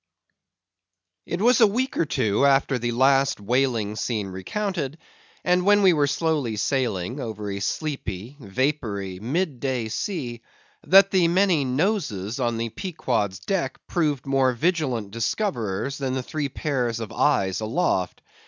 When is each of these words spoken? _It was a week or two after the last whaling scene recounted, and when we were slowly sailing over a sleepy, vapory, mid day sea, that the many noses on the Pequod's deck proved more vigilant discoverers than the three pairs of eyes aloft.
_It 1.27 1.41
was 1.41 1.61
a 1.61 1.67
week 1.67 1.95
or 1.95 2.05
two 2.07 2.43
after 2.43 2.79
the 2.79 2.91
last 2.91 3.39
whaling 3.39 3.95
scene 3.95 4.29
recounted, 4.29 4.97
and 5.43 5.63
when 5.63 5.83
we 5.83 5.93
were 5.93 6.07
slowly 6.07 6.55
sailing 6.55 7.19
over 7.19 7.51
a 7.51 7.59
sleepy, 7.59 8.35
vapory, 8.39 9.19
mid 9.19 9.59
day 9.59 9.89
sea, 9.89 10.41
that 10.87 11.11
the 11.11 11.27
many 11.27 11.65
noses 11.65 12.39
on 12.39 12.57
the 12.57 12.69
Pequod's 12.69 13.37
deck 13.37 13.77
proved 13.85 14.25
more 14.25 14.53
vigilant 14.53 15.11
discoverers 15.11 15.99
than 15.99 16.15
the 16.15 16.23
three 16.23 16.49
pairs 16.49 16.99
of 16.99 17.11
eyes 17.11 17.61
aloft. 17.61 18.23